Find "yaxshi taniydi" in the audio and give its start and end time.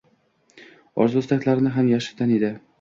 1.95-2.55